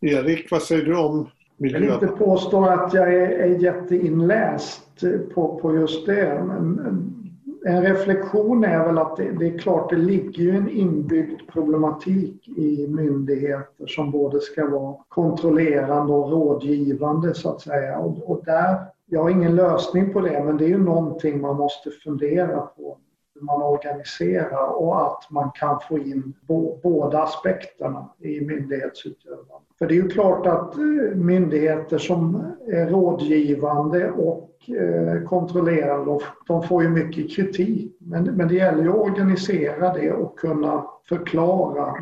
Erik, 0.00 0.50
vad 0.50 0.62
säger 0.62 0.84
du 0.84 0.96
om 0.96 1.30
miljö? 1.56 1.78
Jag 1.78 1.84
vill 1.84 2.08
inte 2.08 2.24
påstå 2.24 2.64
att 2.64 2.94
jag 2.94 3.14
är, 3.14 3.30
är 3.30 3.58
jätteinläst 3.58 5.04
på, 5.34 5.58
på 5.62 5.76
just 5.76 6.06
det. 6.06 6.42
Men 6.44 7.25
en 7.66 7.82
reflektion 7.82 8.64
är 8.64 8.86
väl 8.86 8.98
att 8.98 9.16
det, 9.16 9.32
det, 9.38 9.46
är 9.46 9.58
klart, 9.58 9.90
det 9.90 9.96
ligger 9.96 10.42
ju 10.42 10.56
en 10.56 10.68
inbyggd 10.68 11.40
problematik 11.52 12.48
i 12.48 12.86
myndigheter 12.88 13.86
som 13.86 14.10
både 14.10 14.40
ska 14.40 14.68
vara 14.68 14.96
kontrollerande 15.08 16.12
och 16.12 16.30
rådgivande 16.30 17.34
så 17.34 17.50
att 17.50 17.60
säga. 17.60 17.98
Och, 17.98 18.30
och 18.30 18.44
där, 18.44 18.76
jag 19.06 19.22
har 19.22 19.30
ingen 19.30 19.56
lösning 19.56 20.12
på 20.12 20.20
det, 20.20 20.44
men 20.44 20.56
det 20.56 20.64
är 20.64 20.68
ju 20.68 20.78
någonting 20.78 21.40
man 21.40 21.56
måste 21.56 21.90
fundera 21.90 22.60
på 22.60 22.98
man 23.40 23.62
organiserar 23.62 24.82
och 24.82 25.06
att 25.06 25.30
man 25.30 25.50
kan 25.54 25.80
få 25.88 25.98
in 25.98 26.34
båda 26.82 27.22
aspekterna 27.22 28.08
i 28.18 28.40
myndighetsutövandet. 28.40 29.68
För 29.78 29.86
det 29.86 29.94
är 29.94 30.02
ju 30.02 30.08
klart 30.08 30.46
att 30.46 30.76
eh, 30.76 31.16
myndigheter 31.16 31.98
som 31.98 32.42
är 32.66 32.86
rådgivande 32.86 34.10
och 34.10 34.50
eh, 34.68 35.22
kontrollerande, 35.28 36.18
de 36.46 36.62
får 36.62 36.82
ju 36.82 36.88
mycket 36.88 37.36
kritik. 37.36 37.96
Men, 37.98 38.24
men 38.24 38.48
det 38.48 38.54
gäller 38.54 38.82
ju 38.82 38.90
att 38.90 38.96
organisera 38.96 39.94
det 39.94 40.12
och 40.12 40.38
kunna 40.38 40.84
förklara 41.08 41.94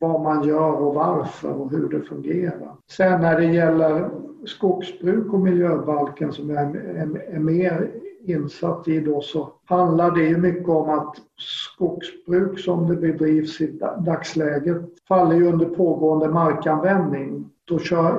vad 0.00 0.20
man 0.20 0.48
gör 0.48 0.82
och 0.82 0.94
varför 0.94 1.52
och 1.52 1.70
hur 1.70 1.88
det 1.88 2.00
fungerar. 2.00 2.76
Sen 2.90 3.20
när 3.20 3.40
det 3.40 3.46
gäller 3.46 4.10
skogsbruk 4.46 5.32
och 5.32 5.40
miljöbalken 5.40 6.32
som 6.32 6.50
jag 6.50 6.62
är, 6.62 6.74
är, 6.74 7.34
är 7.34 7.38
mer 7.38 7.90
insatt 8.24 8.88
i 8.88 9.00
då 9.00 9.20
så 9.20 9.52
handlar 9.64 10.10
det 10.10 10.22
ju 10.22 10.36
mycket 10.36 10.68
om 10.68 10.90
att 10.90 11.16
skogsbruk 11.36 12.58
som 12.58 12.88
det 12.88 12.96
bedrivs 12.96 13.60
i 13.60 13.80
dagsläget 13.98 14.82
faller 15.08 15.36
ju 15.36 15.46
under 15.46 15.66
pågående 15.66 16.28
markanvändning. 16.28 17.50
Då 17.64 17.78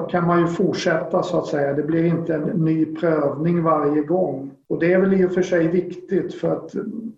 kan 0.10 0.28
man 0.28 0.42
ju 0.42 0.48
fortsätta 0.48 1.24
så 1.24 1.38
att 1.38 1.48
säga. 1.48 1.74
Det 1.74 1.84
blir 1.84 2.04
inte 2.06 2.36
en 2.36 2.44
ny 2.44 2.96
prövning 2.96 3.64
varje 3.64 4.02
gång. 4.02 4.52
Och 4.70 4.80
det 4.80 4.94
är 4.94 5.00
väl 5.00 5.14
i 5.14 5.26
och 5.26 5.32
för 5.32 5.42
sig 5.42 5.68
viktigt 5.68 6.34
för 6.34 6.52
att 6.52 6.72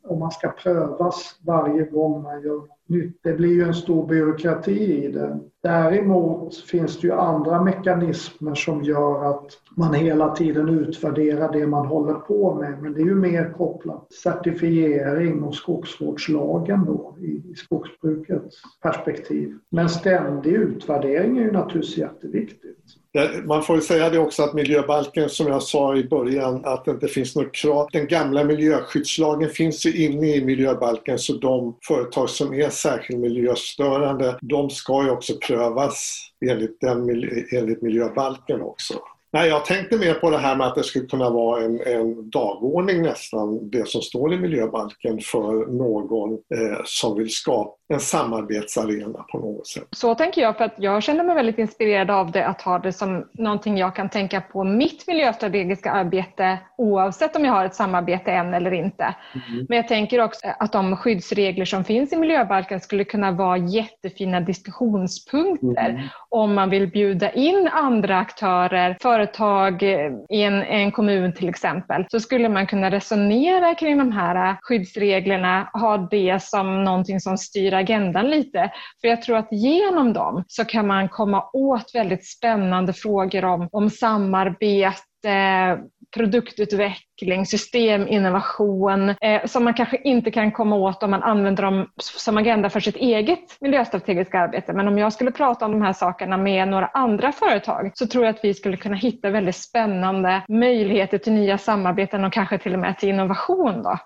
om 0.03 0.19
man 0.19 0.31
ska 0.31 0.49
prövas 0.49 1.39
varje 1.45 1.85
gång 1.85 2.23
man 2.23 2.41
gör. 2.41 2.74
Det 3.23 3.33
blir 3.37 3.53
ju 3.53 3.63
en 3.63 3.73
stor 3.73 4.07
byråkrati 4.07 5.05
i 5.05 5.11
det. 5.11 5.39
Däremot 5.63 6.55
finns 6.57 6.99
det 6.99 7.07
ju 7.07 7.13
andra 7.13 7.63
mekanismer 7.63 8.55
som 8.55 8.83
gör 8.83 9.29
att 9.29 9.51
man 9.77 9.93
hela 9.93 10.35
tiden 10.35 10.69
utvärderar 10.69 11.53
det 11.53 11.67
man 11.67 11.85
håller 11.85 12.13
på 12.13 12.55
med. 12.55 12.81
Men 12.81 12.93
det 12.93 13.01
är 13.01 13.05
ju 13.05 13.15
mer 13.15 13.53
kopplat 13.57 14.13
certifiering 14.13 15.43
och 15.43 15.55
skogsvårdslagen 15.55 16.85
då 16.85 17.17
i 17.19 17.53
skogsbrukets 17.55 18.55
perspektiv. 18.81 19.57
Men 19.69 19.89
ständig 19.89 20.51
utvärdering 20.51 21.37
är 21.37 21.43
ju 21.43 21.51
naturligtvis 21.51 21.97
jätteviktigt. 21.97 23.04
Man 23.43 23.63
får 23.63 23.75
ju 23.75 23.81
säga 23.81 24.09
det 24.09 24.19
också 24.19 24.43
att 24.43 24.53
miljöbalken, 24.53 25.29
som 25.29 25.47
jag 25.47 25.63
sa 25.63 25.95
i 25.95 26.03
början, 26.03 26.61
att 26.65 26.85
det 26.85 26.91
inte 26.91 27.07
finns 27.07 27.35
något 27.35 27.51
krav. 27.51 27.89
Den 27.91 28.07
gamla 28.07 28.43
miljöskyddslagen 28.43 29.49
finns 29.49 29.85
ju 29.85 30.05
inne 30.05 30.35
i 30.35 30.45
miljöbalken 30.45 31.19
så 31.19 31.33
de 31.33 31.77
företag 31.87 32.29
som 32.29 32.53
är 32.53 32.69
särskilt 32.69 33.19
miljöstörande, 33.19 34.37
de 34.41 34.69
ska 34.69 35.03
ju 35.03 35.09
också 35.09 35.33
prövas 35.47 36.19
enligt, 36.49 36.81
den, 36.81 37.09
enligt 37.51 37.81
miljöbalken 37.81 38.61
också. 38.61 38.93
Nej, 39.35 39.49
jag 39.49 39.65
tänkte 39.65 39.97
mer 39.97 40.13
på 40.13 40.29
det 40.29 40.37
här 40.37 40.55
med 40.55 40.67
att 40.67 40.75
det 40.75 40.83
skulle 40.83 41.05
kunna 41.05 41.29
vara 41.29 41.63
en, 41.63 41.79
en 41.79 42.29
dagordning 42.29 43.01
nästan, 43.01 43.69
det 43.69 43.87
som 43.87 44.01
står 44.01 44.33
i 44.33 44.37
miljöbalken 44.37 45.19
för 45.19 45.71
någon 45.71 46.33
eh, 46.33 46.81
som 46.85 47.17
vill 47.17 47.29
skapa 47.29 47.84
en 47.87 47.99
samarbetsarena 47.99 49.25
på 49.31 49.39
något 49.39 49.67
sätt. 49.67 49.87
Så 49.91 50.15
tänker 50.15 50.41
jag, 50.41 50.57
för 50.57 50.65
att 50.65 50.75
jag 50.77 51.03
känner 51.03 51.23
mig 51.23 51.35
väldigt 51.35 51.57
inspirerad 51.57 52.11
av 52.11 52.31
det, 52.31 52.47
att 52.47 52.61
ha 52.61 52.79
det 52.79 52.93
som 52.93 53.29
någonting 53.33 53.77
jag 53.77 53.95
kan 53.95 54.09
tänka 54.09 54.41
på 54.41 54.63
mitt 54.63 55.07
miljöstrategiska 55.07 55.91
arbete 55.91 56.59
oavsett 56.77 57.35
om 57.35 57.45
jag 57.45 57.53
har 57.53 57.65
ett 57.65 57.75
samarbete 57.75 58.31
än 58.31 58.53
eller 58.53 58.71
inte. 58.71 59.03
Mm. 59.03 59.65
Men 59.69 59.75
jag 59.77 59.87
tänker 59.87 60.21
också 60.21 60.47
att 60.59 60.71
de 60.71 60.97
skyddsregler 60.97 61.65
som 61.65 61.83
finns 61.83 62.13
i 62.13 62.15
miljöbalken 62.15 62.79
skulle 62.79 63.03
kunna 63.03 63.31
vara 63.31 63.57
jättefina 63.57 64.39
diskussionspunkter 64.39 65.89
mm. 65.89 66.01
om 66.29 66.53
man 66.53 66.69
vill 66.69 66.87
bjuda 66.87 67.31
in 67.31 67.69
andra 67.73 68.17
aktörer, 68.17 68.97
företag 69.01 69.83
i 70.29 70.41
en, 70.41 70.63
en 70.63 70.91
kommun 70.91 71.33
till 71.33 71.49
exempel, 71.49 72.05
så 72.11 72.19
skulle 72.19 72.49
man 72.49 72.67
kunna 72.67 72.91
resonera 72.91 73.75
kring 73.75 73.97
de 73.97 74.11
här 74.11 74.57
skyddsreglerna, 74.61 75.69
ha 75.73 75.97
det 75.97 76.43
som 76.43 76.83
någonting 76.83 77.19
som 77.19 77.37
styr 77.37 77.74
agendan 77.75 78.29
lite. 78.29 78.71
För 79.01 79.07
jag 79.07 79.21
tror 79.21 79.37
att 79.37 79.51
genom 79.51 80.13
dem 80.13 80.43
så 80.47 80.65
kan 80.65 80.87
man 80.87 81.09
komma 81.09 81.49
åt 81.53 81.95
väldigt 81.95 82.25
spännande 82.25 82.93
frågor 82.93 83.45
om, 83.45 83.69
om 83.71 83.89
samarbete, 83.89 85.79
produktutveckling, 86.15 87.45
systeminnovation 87.45 89.09
eh, 89.09 89.45
som 89.45 89.63
man 89.63 89.73
kanske 89.73 89.97
inte 90.03 90.31
kan 90.31 90.51
komma 90.51 90.75
åt 90.75 91.03
om 91.03 91.11
man 91.11 91.23
använder 91.23 91.63
dem 91.63 91.89
som 91.97 92.37
agenda 92.37 92.69
för 92.69 92.79
sitt 92.79 92.95
eget 92.95 93.61
miljöstrategiska 93.61 94.39
arbete. 94.39 94.73
Men 94.73 94.87
om 94.87 94.97
jag 94.97 95.13
skulle 95.13 95.31
prata 95.31 95.65
om 95.65 95.71
de 95.71 95.81
här 95.81 95.93
sakerna 95.93 96.37
med 96.37 96.67
några 96.67 96.85
andra 96.85 97.31
företag 97.31 97.91
så 97.93 98.07
tror 98.07 98.25
jag 98.25 98.35
att 98.35 98.43
vi 98.43 98.53
skulle 98.53 98.77
kunna 98.77 98.95
hitta 98.95 99.29
väldigt 99.29 99.55
spännande 99.55 100.41
möjligheter 100.49 101.17
till 101.17 101.33
nya 101.33 101.57
samarbeten 101.57 102.25
och 102.25 102.33
kanske 102.33 102.57
till 102.57 102.73
och 102.73 102.79
med 102.79 102.97
till 102.97 103.09
innovation. 103.09 103.83
Då. 103.83 103.97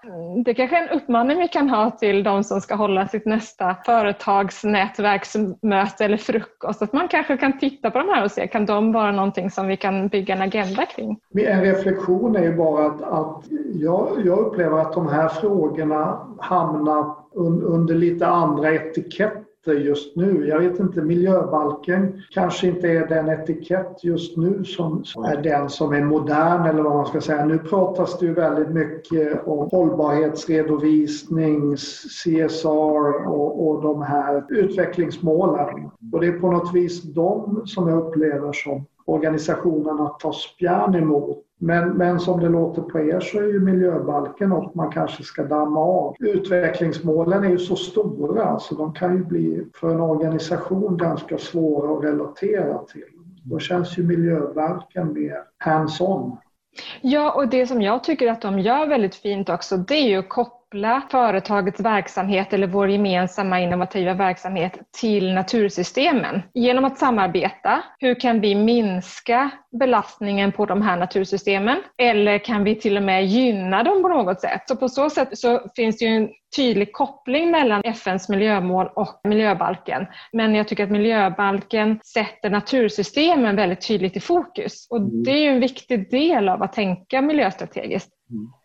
Det 0.45 0.53
kanske 0.53 0.77
är 0.77 0.81
en 0.81 0.89
uppmaning 0.89 1.37
vi 1.37 1.47
kan 1.47 1.69
ha 1.69 1.91
till 1.91 2.23
de 2.23 2.43
som 2.43 2.61
ska 2.61 2.75
hålla 2.75 3.07
sitt 3.07 3.25
nästa 3.25 3.75
företagsnätverksmöte 3.85 6.05
eller 6.05 6.17
frukost. 6.17 6.81
Att 6.81 6.93
man 6.93 7.07
kanske 7.07 7.37
kan 7.37 7.59
titta 7.59 7.91
på 7.91 7.97
de 7.97 8.09
här 8.09 8.23
och 8.23 8.31
se, 8.31 8.47
kan 8.47 8.65
de 8.65 8.91
vara 8.91 9.11
någonting 9.11 9.51
som 9.51 9.67
vi 9.67 9.77
kan 9.77 10.07
bygga 10.07 10.35
en 10.35 10.41
agenda 10.41 10.85
kring? 10.85 11.19
En 11.47 11.61
reflektion 11.61 11.98
är 12.35 12.43
ju 12.43 12.57
bara 12.57 12.85
att, 12.85 13.01
att 13.01 13.43
jag, 13.73 14.07
jag 14.25 14.39
upplever 14.39 14.77
att 14.77 14.93
de 14.93 15.07
här 15.07 15.27
frågorna 15.27 16.27
hamnar 16.37 17.15
un, 17.33 17.63
under 17.63 17.95
lite 17.95 18.27
andra 18.27 18.73
etiketter 18.73 19.73
just 19.73 20.15
nu. 20.15 20.47
Jag 20.47 20.59
vet 20.59 20.79
inte, 20.79 21.01
miljöbalken 21.01 22.21
kanske 22.31 22.67
inte 22.67 22.87
är 22.87 23.07
den 23.07 23.29
etikett 23.29 24.03
just 24.03 24.37
nu 24.37 24.63
som, 24.63 25.03
som 25.03 25.23
är 25.23 25.41
den 25.41 25.69
som 25.69 25.93
är 25.93 26.01
modern 26.01 26.65
eller 26.65 26.83
vad 26.83 26.95
man 26.95 27.05
ska 27.05 27.21
säga. 27.21 27.45
Nu 27.45 27.57
pratas 27.57 28.19
det 28.19 28.25
ju 28.25 28.33
väldigt 28.33 28.69
mycket 28.69 29.47
om 29.47 29.69
hållbarhetsredovisning, 29.71 31.75
CSR 32.23 33.27
och, 33.27 33.67
och 33.67 33.81
de 33.81 34.01
här 34.01 34.45
utvecklingsmålen. 34.49 35.89
Och 36.13 36.21
det 36.21 36.27
är 36.27 36.39
på 36.39 36.51
något 36.51 36.73
vis 36.73 37.03
de 37.03 37.61
som 37.65 37.87
jag 37.87 38.07
upplever 38.07 38.53
som 38.53 38.85
organisationerna 39.05 40.09
tar 40.09 40.31
spjärn 40.31 40.95
emot. 40.95 41.45
Men, 41.61 41.89
men 41.89 42.19
som 42.19 42.39
det 42.39 42.49
låter 42.49 42.81
på 42.81 42.99
er 42.99 43.19
så 43.19 43.37
är 43.37 43.43
ju 43.43 43.59
miljöbalken 43.59 44.49
något 44.49 44.75
man 44.75 44.91
kanske 44.91 45.23
ska 45.23 45.43
damma 45.43 45.79
av. 45.79 46.15
Utvecklingsmålen 46.19 47.43
är 47.43 47.49
ju 47.49 47.57
så 47.57 47.75
stora 47.75 48.59
så 48.59 48.75
de 48.75 48.93
kan 48.93 49.15
ju 49.17 49.25
bli 49.25 49.65
för 49.75 49.89
en 49.89 50.01
organisation 50.01 50.97
ganska 50.97 51.37
svåra 51.37 51.97
att 51.97 52.03
relatera 52.03 52.77
till. 52.77 53.03
Då 53.43 53.59
känns 53.59 53.97
ju 53.97 54.03
miljöbalken 54.03 55.13
mer 55.13 55.43
hands-on. 55.57 56.37
Ja, 57.01 57.31
och 57.31 57.47
det 57.47 57.67
som 57.67 57.81
jag 57.81 58.03
tycker 58.03 58.31
att 58.31 58.41
de 58.41 58.59
gör 58.59 58.87
väldigt 58.87 59.15
fint 59.15 59.49
också, 59.49 59.77
det 59.77 59.95
är 59.95 60.09
ju 60.09 60.17
att 60.17 60.29
koppla 60.69 61.01
företagets 61.11 61.79
verksamhet 61.79 62.53
eller 62.53 62.67
vår 62.67 62.89
gemensamma 62.89 63.59
innovativa 63.59 64.13
verksamhet 64.13 64.79
till 64.99 65.33
natursystemen. 65.33 66.41
Genom 66.53 66.85
att 66.85 66.97
samarbeta, 66.97 67.83
hur 67.99 68.19
kan 68.19 68.41
vi 68.41 68.55
minska 68.55 69.49
belastningen 69.79 70.51
på 70.51 70.65
de 70.65 70.81
här 70.81 70.97
natursystemen? 70.97 71.77
Eller 71.97 72.37
kan 72.37 72.63
vi 72.63 72.75
till 72.75 72.97
och 72.97 73.03
med 73.03 73.25
gynna 73.25 73.83
dem 73.83 74.01
på 74.01 74.07
något 74.07 74.41
sätt? 74.41 74.61
Så 74.67 74.75
på 74.75 74.89
så 74.89 75.09
sätt 75.09 75.37
så 75.37 75.61
finns 75.75 75.97
det 75.97 76.05
ju 76.05 76.15
en 76.15 76.29
tydlig 76.55 76.93
koppling 76.93 77.51
mellan 77.51 77.81
FNs 77.83 78.29
miljömål 78.29 78.89
och 78.95 79.21
miljöbalken. 79.23 80.05
Men 80.33 80.55
jag 80.55 80.67
tycker 80.67 80.83
att 80.83 80.91
miljöbalken 80.91 81.99
sätter 82.13 82.49
natursystemen 82.49 83.55
väldigt 83.55 83.87
tydligt 83.87 84.17
i 84.17 84.19
fokus. 84.19 84.87
Och 84.89 84.97
mm. 84.97 85.23
det 85.23 85.31
är 85.31 85.43
ju 85.43 85.49
en 85.49 85.59
viktig 85.59 86.11
del 86.11 86.49
av 86.49 86.63
att 86.63 86.73
tänka 86.73 87.21
miljöstrategiskt. 87.21 88.09
Mm. 88.29 88.58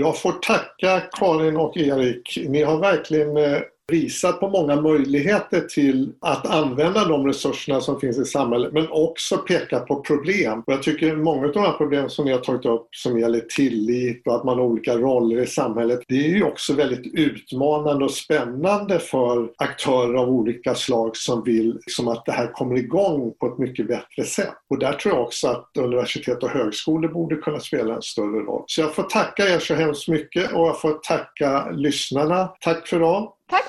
Jag 0.00 0.18
får 0.18 0.32
tacka 0.32 1.00
Karin 1.12 1.56
och 1.56 1.76
Erik. 1.76 2.38
Ni 2.48 2.62
har 2.62 2.78
verkligen 2.78 3.36
eh, 3.36 3.60
visat 3.90 4.40
på 4.40 4.48
många 4.48 4.80
möjligheter 4.80 5.60
till 5.60 6.12
att 6.20 6.46
använda 6.46 7.04
de 7.04 7.26
resurserna 7.26 7.80
som 7.80 8.00
finns 8.00 8.18
i 8.18 8.24
samhället 8.24 8.72
men 8.72 8.86
också 8.90 9.36
pekat 9.36 9.86
på 9.86 10.00
problem. 10.00 10.62
Och 10.66 10.72
jag 10.72 10.82
tycker 10.82 11.16
många 11.16 11.46
av 11.46 11.52
de 11.52 11.60
här 11.60 11.72
problemen 11.72 12.10
som 12.10 12.24
ni 12.24 12.32
har 12.32 12.38
tagit 12.38 12.66
upp 12.66 12.88
som 12.90 13.18
gäller 13.18 13.40
tillit 13.40 14.26
och 14.26 14.36
att 14.36 14.44
man 14.44 14.58
har 14.58 14.64
olika 14.64 14.96
roller 14.96 15.42
i 15.42 15.46
samhället 15.46 16.00
det 16.08 16.26
är 16.26 16.28
ju 16.28 16.44
också 16.44 16.74
väldigt 16.74 17.14
utmanande 17.14 18.04
och 18.04 18.10
spännande 18.10 18.98
för 18.98 19.50
aktörer 19.56 20.14
av 20.14 20.28
olika 20.28 20.74
slag 20.74 21.16
som 21.16 21.44
vill 21.44 21.74
liksom 21.74 22.08
att 22.08 22.24
det 22.26 22.32
här 22.32 22.52
kommer 22.52 22.76
igång 22.76 23.34
på 23.40 23.46
ett 23.46 23.58
mycket 23.58 23.88
bättre 23.88 24.24
sätt. 24.24 24.54
Och 24.70 24.78
där 24.78 24.92
tror 24.92 25.14
jag 25.14 25.22
också 25.22 25.48
att 25.48 25.70
universitet 25.78 26.42
och 26.42 26.50
högskolor 26.50 27.08
borde 27.08 27.36
kunna 27.36 27.60
spela 27.60 27.94
en 27.94 28.02
större 28.02 28.40
roll. 28.40 28.64
Så 28.66 28.80
jag 28.80 28.94
får 28.94 29.02
tacka 29.02 29.48
er 29.48 29.58
så 29.58 29.74
hemskt 29.74 30.08
mycket 30.08 30.52
och 30.52 30.66
jag 30.66 30.80
får 30.80 30.92
tacka 30.92 31.70
lyssnarna. 31.70 32.52
Tack 32.60 32.88
för 32.88 32.96
idag. 32.96 33.32
Tack. 33.50 33.64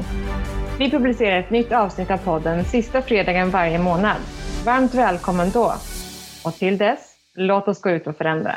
Vi 0.79 0.91
publicerar 0.91 1.39
ett 1.39 1.51
nytt 1.51 1.73
avsnitt 1.73 2.11
av 2.11 2.17
podden 2.17 2.65
sista 2.65 3.03
fredagen 3.03 3.51
varje 3.51 3.79
månad. 3.79 4.17
Varmt 4.65 4.95
välkommen 4.95 5.51
då! 5.51 5.75
Och 6.47 6.55
till 6.55 6.79
dess, 6.79 7.15
låt 7.35 7.69
oss 7.69 7.81
gå 7.81 7.91
ut 7.91 8.07
och 8.07 8.17
förändra. 8.17 8.57